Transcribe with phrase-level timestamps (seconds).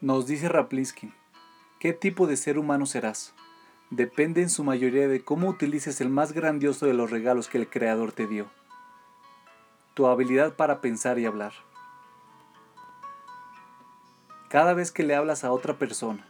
[0.00, 1.12] Nos dice Raplinsky,
[1.80, 3.34] ¿qué tipo de ser humano serás?
[3.90, 7.68] Depende en su mayoría de cómo utilices el más grandioso de los regalos que el
[7.68, 8.48] Creador te dio,
[9.94, 11.52] tu habilidad para pensar y hablar.
[14.48, 16.24] Cada vez que le hablas a otra persona,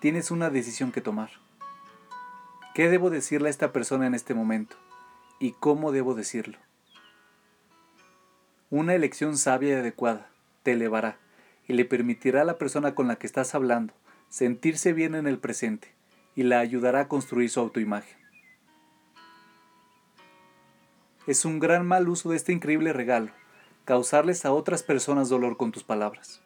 [0.00, 1.30] tienes una decisión que tomar.
[2.74, 4.74] ¿Qué debo decirle a esta persona en este momento?
[5.38, 6.58] ¿Y cómo debo decirlo?
[8.68, 10.28] Una elección sabia y adecuada
[10.64, 11.18] te elevará
[11.72, 13.94] le permitirá a la persona con la que estás hablando
[14.28, 15.94] sentirse bien en el presente
[16.34, 18.16] y la ayudará a construir su autoimagen.
[21.26, 23.30] Es un gran mal uso de este increíble regalo,
[23.84, 26.42] causarles a otras personas dolor con tus palabras.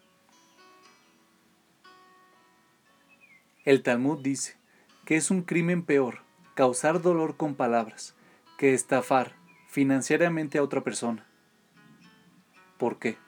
[3.65, 4.57] El Talmud dice
[5.05, 6.21] que es un crimen peor
[6.55, 8.15] causar dolor con palabras
[8.59, 9.35] que estafar
[9.69, 11.27] financieramente a otra persona.
[12.79, 13.19] ¿Por qué?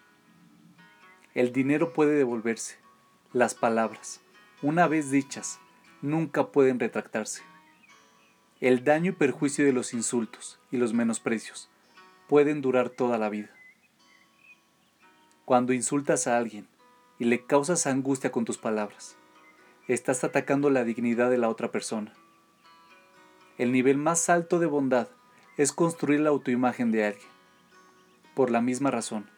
[1.38, 2.78] El dinero puede devolverse.
[3.32, 4.20] Las palabras,
[4.60, 5.60] una vez dichas,
[6.02, 7.44] nunca pueden retractarse.
[8.60, 11.70] El daño y perjuicio de los insultos y los menosprecios
[12.26, 13.50] pueden durar toda la vida.
[15.44, 16.66] Cuando insultas a alguien
[17.20, 19.14] y le causas angustia con tus palabras,
[19.86, 22.14] estás atacando la dignidad de la otra persona.
[23.58, 25.06] El nivel más alto de bondad
[25.56, 27.30] es construir la autoimagen de alguien.
[28.34, 29.30] Por la misma razón,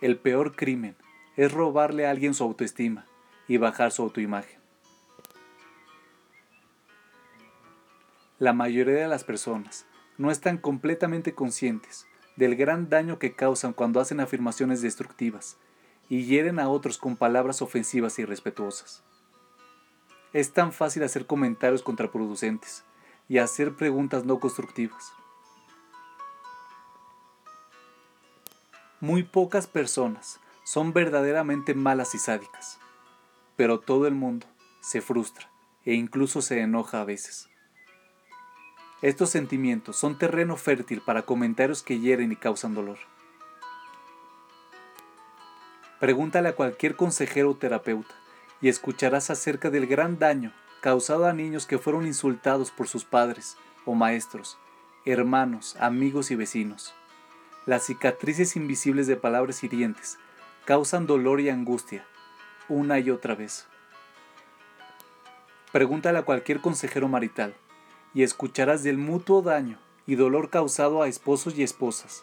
[0.00, 0.96] el peor crimen
[1.38, 3.06] es robarle a alguien su autoestima
[3.46, 4.58] y bajar su autoimagen.
[8.40, 9.86] La mayoría de las personas
[10.16, 15.56] no están completamente conscientes del gran daño que causan cuando hacen afirmaciones destructivas
[16.08, 19.04] y hieren a otros con palabras ofensivas y irrespetuosas.
[20.32, 22.82] Es tan fácil hacer comentarios contraproducentes
[23.28, 25.12] y hacer preguntas no constructivas.
[28.98, 32.78] Muy pocas personas son verdaderamente malas y sádicas,
[33.56, 34.46] pero todo el mundo
[34.82, 35.50] se frustra
[35.86, 37.48] e incluso se enoja a veces.
[39.00, 42.98] Estos sentimientos son terreno fértil para comentarios que hieren y causan dolor.
[46.00, 48.14] Pregúntale a cualquier consejero o terapeuta
[48.60, 50.52] y escucharás acerca del gran daño
[50.82, 54.58] causado a niños que fueron insultados por sus padres o maestros,
[55.06, 56.92] hermanos, amigos y vecinos.
[57.64, 60.18] Las cicatrices invisibles de palabras hirientes
[60.68, 62.04] causan dolor y angustia
[62.68, 63.66] una y otra vez.
[65.72, 67.54] Pregúntale a cualquier consejero marital
[68.12, 72.22] y escucharás del mutuo daño y dolor causado a esposos y esposas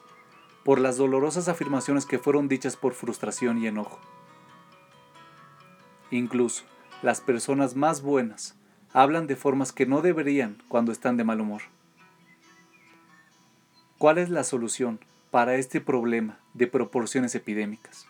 [0.63, 4.00] por las dolorosas afirmaciones que fueron dichas por frustración y enojo.
[6.11, 6.66] Incluso
[7.01, 8.55] las personas más buenas
[8.94, 11.63] hablan de formas que no deberían cuando están de mal humor.
[13.97, 15.00] ¿Cuál es la solución
[15.31, 18.05] para este problema de proporciones epidémicas?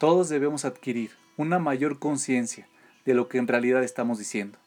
[0.00, 2.66] Todos debemos adquirir una mayor conciencia
[3.04, 4.58] de lo que en realidad estamos diciendo.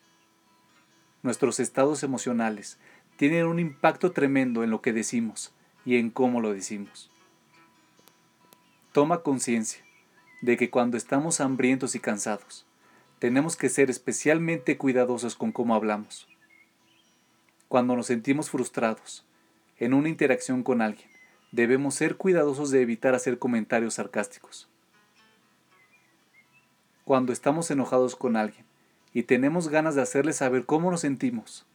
[1.23, 2.77] Nuestros estados emocionales
[3.17, 5.51] tienen un impacto tremendo en lo que decimos
[5.85, 7.09] y en cómo lo decimos.
[8.91, 9.83] Toma conciencia
[10.43, 12.67] de que cuando estamos hambrientos y cansados,
[13.17, 16.27] tenemos que ser especialmente cuidadosos con cómo hablamos.
[17.69, 19.25] Cuando nos sentimos frustrados
[19.79, 21.09] en una interacción con alguien,
[21.51, 24.69] debemos ser cuidadosos de evitar hacer comentarios sarcásticos.
[27.05, 28.65] Cuando estamos enojados con alguien
[29.13, 31.65] y tenemos ganas de hacerle saber cómo nos sentimos,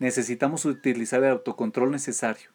[0.00, 2.50] necesitamos utilizar el autocontrol necesario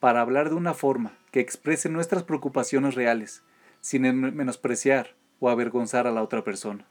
[0.00, 3.42] para hablar de una forma que exprese nuestras preocupaciones reales
[3.80, 6.86] sin menospreciar o avergonzar a la otra persona.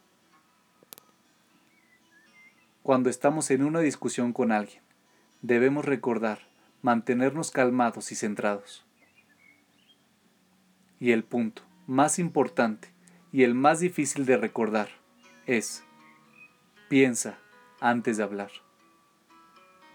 [2.82, 4.82] Cuando estamos en una discusión con alguien,
[5.42, 6.40] debemos recordar
[6.82, 8.86] mantenernos calmados y centrados.
[11.02, 12.90] Y el punto más importante
[13.32, 14.90] y el más difícil de recordar
[15.46, 15.84] es,
[16.90, 17.38] piensa
[17.80, 18.52] antes de hablar.